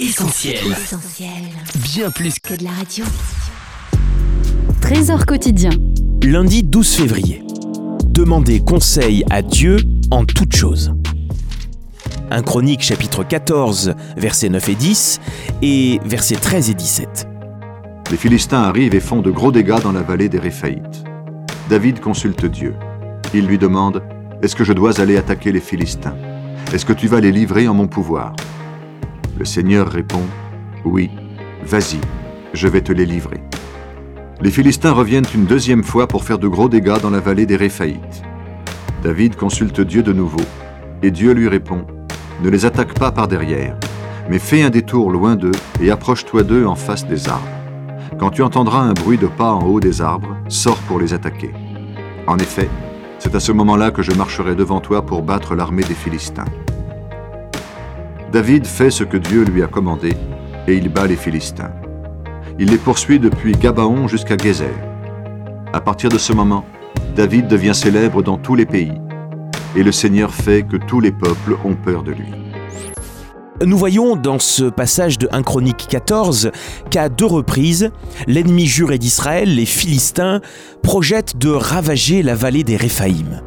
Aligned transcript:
Essentiel. 0.00 0.76
Bien 1.82 2.12
plus 2.12 2.38
que 2.38 2.54
de 2.54 2.62
la 2.62 2.70
radio. 2.70 3.04
Trésor 4.80 5.26
quotidien. 5.26 5.70
Lundi 6.22 6.62
12 6.62 6.88
février. 6.94 7.42
Demandez 8.06 8.60
conseil 8.60 9.24
à 9.28 9.42
Dieu 9.42 9.78
en 10.12 10.24
toutes 10.24 10.54
choses. 10.54 10.94
Un 12.30 12.42
chronique 12.42 12.82
chapitre 12.82 13.24
14, 13.24 13.94
versets 14.16 14.50
9 14.50 14.68
et 14.68 14.74
10 14.76 15.20
et 15.62 16.00
versets 16.04 16.36
13 16.36 16.70
et 16.70 16.74
17. 16.74 17.26
Les 18.12 18.16
Philistins 18.16 18.62
arrivent 18.62 18.94
et 18.94 19.00
font 19.00 19.20
de 19.20 19.32
gros 19.32 19.50
dégâts 19.50 19.82
dans 19.82 19.92
la 19.92 20.02
vallée 20.02 20.28
des 20.28 20.38
Réphaïtes. 20.38 21.02
David 21.68 21.98
consulte 21.98 22.46
Dieu. 22.46 22.76
Il 23.34 23.46
lui 23.46 23.58
demande 23.58 24.04
Est-ce 24.42 24.54
que 24.54 24.62
je 24.62 24.72
dois 24.72 25.00
aller 25.00 25.16
attaquer 25.16 25.50
les 25.50 25.60
Philistins? 25.60 26.14
Est-ce 26.72 26.86
que 26.86 26.92
tu 26.92 27.08
vas 27.08 27.18
les 27.18 27.32
livrer 27.32 27.66
en 27.66 27.74
mon 27.74 27.88
pouvoir? 27.88 28.36
Le 29.38 29.44
Seigneur 29.44 29.86
répond 29.86 30.24
Oui, 30.84 31.10
vas-y, 31.64 32.00
je 32.54 32.66
vais 32.66 32.80
te 32.80 32.90
les 32.90 33.06
livrer. 33.06 33.40
Les 34.40 34.50
Philistins 34.50 34.90
reviennent 34.90 35.28
une 35.32 35.44
deuxième 35.44 35.84
fois 35.84 36.08
pour 36.08 36.24
faire 36.24 36.40
de 36.40 36.48
gros 36.48 36.68
dégâts 36.68 37.00
dans 37.00 37.10
la 37.10 37.20
vallée 37.20 37.46
des 37.46 37.54
Réphaïtes. 37.54 38.24
David 39.04 39.36
consulte 39.36 39.80
Dieu 39.80 40.02
de 40.02 40.12
nouveau, 40.12 40.40
et 41.04 41.12
Dieu 41.12 41.30
lui 41.34 41.46
répond 41.46 41.86
Ne 42.42 42.50
les 42.50 42.66
attaque 42.66 42.94
pas 42.94 43.12
par 43.12 43.28
derrière, 43.28 43.78
mais 44.28 44.40
fais 44.40 44.62
un 44.62 44.70
détour 44.70 45.12
loin 45.12 45.36
d'eux 45.36 45.52
et 45.80 45.92
approche-toi 45.92 46.42
d'eux 46.42 46.66
en 46.66 46.74
face 46.74 47.06
des 47.06 47.28
arbres. 47.28 47.46
Quand 48.18 48.30
tu 48.30 48.42
entendras 48.42 48.80
un 48.80 48.92
bruit 48.92 49.18
de 49.18 49.28
pas 49.28 49.52
en 49.52 49.64
haut 49.66 49.78
des 49.78 50.02
arbres, 50.02 50.36
sors 50.48 50.78
pour 50.78 50.98
les 50.98 51.14
attaquer. 51.14 51.52
En 52.26 52.38
effet, 52.38 52.68
c'est 53.20 53.36
à 53.36 53.40
ce 53.40 53.52
moment-là 53.52 53.92
que 53.92 54.02
je 54.02 54.10
marcherai 54.10 54.56
devant 54.56 54.80
toi 54.80 55.06
pour 55.06 55.22
battre 55.22 55.54
l'armée 55.54 55.84
des 55.84 55.94
Philistins. 55.94 56.44
David 58.32 58.66
fait 58.66 58.90
ce 58.90 59.04
que 59.04 59.16
Dieu 59.16 59.44
lui 59.44 59.62
a 59.62 59.66
commandé, 59.66 60.12
et 60.66 60.74
il 60.74 60.90
bat 60.90 61.06
les 61.06 61.16
Philistins. 61.16 61.72
Il 62.58 62.70
les 62.70 62.76
poursuit 62.76 63.18
depuis 63.18 63.52
Gabaon 63.52 64.06
jusqu'à 64.06 64.36
Gézer. 64.36 64.74
À 65.72 65.80
partir 65.80 66.10
de 66.10 66.18
ce 66.18 66.34
moment, 66.34 66.66
David 67.16 67.48
devient 67.48 67.74
célèbre 67.74 68.22
dans 68.22 68.36
tous 68.36 68.54
les 68.54 68.66
pays, 68.66 69.00
et 69.76 69.82
le 69.82 69.92
Seigneur 69.92 70.34
fait 70.34 70.62
que 70.62 70.76
tous 70.76 71.00
les 71.00 71.12
peuples 71.12 71.56
ont 71.64 71.74
peur 71.74 72.02
de 72.02 72.12
lui. 72.12 72.28
Nous 73.64 73.78
voyons 73.78 74.14
dans 74.14 74.38
ce 74.38 74.64
passage 74.64 75.18
de 75.18 75.26
1 75.32 75.42
Chronique 75.42 75.86
14 75.88 76.50
qu'à 76.90 77.08
deux 77.08 77.26
reprises, 77.26 77.90
l'ennemi 78.26 78.66
juré 78.66 78.98
d'Israël, 78.98 79.54
les 79.54 79.66
Philistins, 79.66 80.40
projette 80.82 81.38
de 81.38 81.48
ravager 81.48 82.22
la 82.22 82.34
vallée 82.34 82.62
des 82.62 82.76
Réphaïm. 82.76 83.40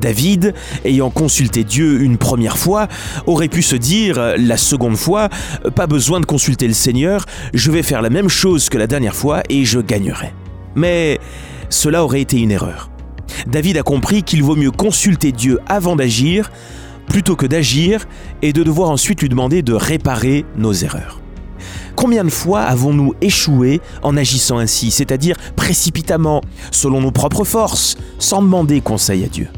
David, 0.00 0.54
ayant 0.84 1.10
consulté 1.10 1.64
Dieu 1.64 2.02
une 2.02 2.18
première 2.18 2.58
fois, 2.58 2.88
aurait 3.26 3.48
pu 3.48 3.62
se 3.62 3.76
dire 3.76 4.34
la 4.36 4.56
seconde 4.56 4.96
fois, 4.96 5.28
pas 5.74 5.86
besoin 5.86 6.20
de 6.20 6.26
consulter 6.26 6.66
le 6.66 6.74
Seigneur, 6.74 7.26
je 7.52 7.70
vais 7.70 7.82
faire 7.82 8.02
la 8.02 8.10
même 8.10 8.28
chose 8.28 8.68
que 8.68 8.78
la 8.78 8.86
dernière 8.86 9.14
fois 9.14 9.42
et 9.48 9.64
je 9.64 9.80
gagnerai. 9.80 10.32
Mais 10.74 11.18
cela 11.68 12.04
aurait 12.04 12.20
été 12.20 12.38
une 12.40 12.50
erreur. 12.50 12.90
David 13.46 13.76
a 13.76 13.82
compris 13.82 14.22
qu'il 14.22 14.42
vaut 14.42 14.56
mieux 14.56 14.70
consulter 14.70 15.32
Dieu 15.32 15.58
avant 15.66 15.96
d'agir, 15.96 16.50
plutôt 17.08 17.36
que 17.36 17.46
d'agir 17.46 18.06
et 18.42 18.52
de 18.52 18.62
devoir 18.62 18.90
ensuite 18.90 19.20
lui 19.20 19.28
demander 19.28 19.62
de 19.62 19.74
réparer 19.74 20.44
nos 20.56 20.72
erreurs. 20.72 21.20
Combien 21.96 22.24
de 22.24 22.30
fois 22.30 22.62
avons-nous 22.62 23.14
échoué 23.20 23.80
en 24.02 24.16
agissant 24.16 24.58
ainsi, 24.58 24.90
c'est-à-dire 24.90 25.36
précipitamment, 25.56 26.40
selon 26.70 27.00
nos 27.00 27.12
propres 27.12 27.44
forces, 27.44 27.96
sans 28.18 28.42
demander 28.42 28.80
conseil 28.80 29.24
à 29.24 29.28
Dieu? 29.28 29.48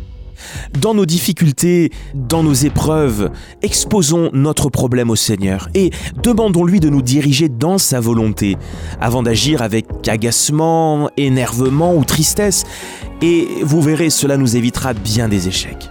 Dans 0.81 0.95
nos 0.95 1.07
difficultés, 1.07 1.91
dans 2.15 2.43
nos 2.43 2.55
épreuves, 2.55 3.31
exposons 3.63 4.31
notre 4.33 4.69
problème 4.71 5.11
au 5.11 5.17
Seigneur 5.17 5.69
et 5.75 5.91
demandons-lui 6.23 6.81
de 6.81 6.89
nous 6.89 7.03
diriger 7.03 7.49
dans 7.49 7.79
sa 7.79 8.01
volonté, 8.01 8.57
avant 9.01 9.23
d'agir 9.23 9.63
avec 9.63 9.87
agacement, 10.09 11.11
énervement 11.17 11.95
ou 11.95 12.05
tristesse, 12.05 12.65
et 13.23 13.47
vous 13.63 13.81
verrez, 13.81 14.11
cela 14.11 14.37
nous 14.37 14.57
évitera 14.57 14.95
bien 14.95 15.29
des 15.29 15.49
échecs 15.49 15.91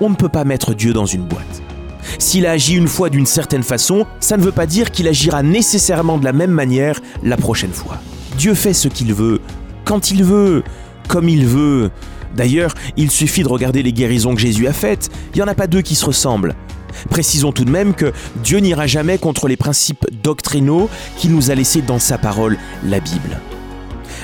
on 0.00 0.10
ne 0.10 0.14
peut 0.14 0.28
pas 0.28 0.44
mettre 0.44 0.74
Dieu 0.74 0.92
dans 0.92 1.06
une 1.06 1.22
boîte. 1.22 1.62
S'il 2.18 2.46
a 2.46 2.52
agi 2.52 2.74
une 2.74 2.88
fois 2.88 3.10
d'une 3.10 3.26
certaine 3.26 3.62
façon, 3.62 4.06
ça 4.20 4.36
ne 4.36 4.42
veut 4.42 4.52
pas 4.52 4.66
dire 4.66 4.90
qu'il 4.90 5.08
agira 5.08 5.42
nécessairement 5.42 6.18
de 6.18 6.24
la 6.24 6.32
même 6.32 6.50
manière 6.50 7.00
la 7.22 7.36
prochaine 7.36 7.72
fois. 7.72 7.98
Dieu 8.36 8.54
fait 8.54 8.72
ce 8.72 8.88
qu'il 8.88 9.12
veut, 9.12 9.40
quand 9.84 10.10
il 10.10 10.24
veut, 10.24 10.62
comme 11.08 11.28
il 11.28 11.46
veut. 11.46 11.90
D'ailleurs, 12.36 12.74
il 12.96 13.10
suffit 13.10 13.42
de 13.42 13.48
regarder 13.48 13.82
les 13.82 13.92
guérisons 13.92 14.34
que 14.34 14.40
Jésus 14.40 14.68
a 14.68 14.72
faites, 14.72 15.10
il 15.34 15.38
n'y 15.38 15.42
en 15.42 15.48
a 15.48 15.54
pas 15.54 15.66
deux 15.66 15.82
qui 15.82 15.94
se 15.94 16.04
ressemblent. 16.04 16.54
Précisons 17.10 17.52
tout 17.52 17.64
de 17.64 17.70
même 17.70 17.94
que 17.94 18.12
Dieu 18.42 18.58
n'ira 18.58 18.86
jamais 18.86 19.18
contre 19.18 19.48
les 19.48 19.56
principes 19.56 20.06
doctrinaux 20.22 20.88
qu'il 21.16 21.34
nous 21.34 21.50
a 21.50 21.54
laissés 21.54 21.82
dans 21.82 21.98
sa 21.98 22.18
parole, 22.18 22.58
la 22.84 23.00
Bible. 23.00 23.40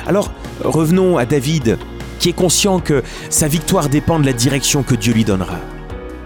Alors, 0.07 0.33
revenons 0.63 1.17
à 1.17 1.25
David, 1.25 1.79
qui 2.19 2.29
est 2.29 2.35
conscient 2.35 2.81
que 2.81 3.03
sa 3.31 3.49
victoire 3.49 3.89
dépend 3.89 4.19
de 4.19 4.27
la 4.27 4.33
direction 4.33 4.83
que 4.83 4.95
Dieu 4.95 5.15
lui 5.15 5.25
donnera. 5.25 5.59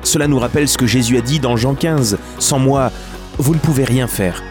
Cela 0.02 0.28
nous 0.28 0.38
rappelle 0.38 0.68
ce 0.68 0.78
que 0.78 0.86
Jésus 0.86 1.16
a 1.18 1.20
dit 1.20 1.40
dans 1.40 1.56
Jean 1.56 1.74
15, 1.74 2.18
Sans 2.38 2.58
moi, 2.58 2.90
vous 3.38 3.54
ne 3.54 3.60
pouvez 3.60 3.84
rien 3.84 4.06
faire. 4.06 4.42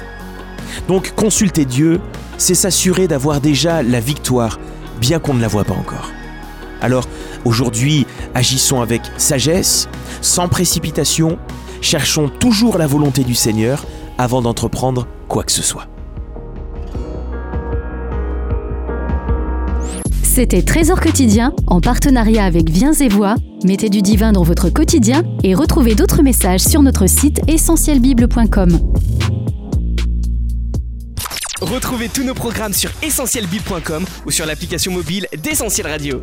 Donc 0.88 1.14
consulter 1.16 1.66
Dieu, 1.66 2.00
c'est 2.38 2.54
s'assurer 2.54 3.08
d'avoir 3.08 3.42
déjà 3.42 3.82
la 3.82 4.00
victoire, 4.00 4.60
bien 4.98 5.20
qu'on 5.20 5.34
ne 5.34 5.42
la 5.42 5.48
voit 5.48 5.64
pas 5.64 5.74
encore. 5.74 6.12
Alors 6.82 7.06
aujourd'hui, 7.46 8.06
agissons 8.36 8.82
avec 8.82 9.02
sagesse, 9.18 9.88
sans 10.22 10.48
précipitation, 10.48 11.38
cherchons 11.82 12.30
toujours 12.30 12.78
la 12.78 12.88
volonté 12.88 13.24
du 13.24 13.36
Seigneur 13.36 13.86
avant 14.18 14.42
d'entreprendre 14.42 15.08
quoi 15.28 15.44
que 15.44 15.52
ce 15.52 15.64
soit. 15.64 15.88
C'était 20.38 20.62
Trésor 20.62 21.02
quotidien 21.02 21.52
en 21.66 21.82
partenariat 21.82 22.46
avec 22.46 22.70
Viens 22.70 22.94
et 22.94 23.08
Voix. 23.08 23.34
Mettez 23.64 23.90
du 23.90 24.04
divin 24.04 24.34
dans 24.34 24.44
votre 24.44 24.70
quotidien 24.70 25.24
et 25.44 25.56
retrouvez 25.56 25.96
d'autres 25.96 26.22
messages 26.22 26.62
sur 26.62 26.84
notre 26.84 27.08
site 27.08 27.42
essentielbible.com. 27.48 28.97
Retrouvez 31.62 32.10
tous 32.10 32.24
nos 32.24 32.36
programmes 32.36 32.74
sur 32.74 32.92
essentielbible.com 33.02 34.06
ou 34.26 34.32
sur 34.32 34.46
l'application 34.46 34.92
mobile 34.92 35.28
d'Essentiel 35.42 35.88
Radio. 35.88 36.22